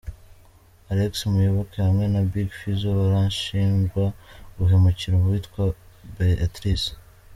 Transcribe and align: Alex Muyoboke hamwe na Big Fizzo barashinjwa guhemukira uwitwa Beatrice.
Alex 0.91 1.13
Muyoboke 1.31 1.75
hamwe 1.87 2.05
na 2.13 2.21
Big 2.31 2.49
Fizzo 2.59 2.87
barashinjwa 2.99 4.03
guhemukira 4.57 5.15
uwitwa 5.17 5.63
Beatrice. 6.15 6.91